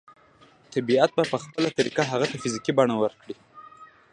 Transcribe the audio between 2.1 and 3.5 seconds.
هغې ته فزيکي بڼه ورکړي.